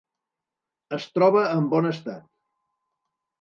Es 0.97 1.05
troba 1.17 1.43
en 1.59 1.67
bon 1.75 1.91
estat. 1.91 2.25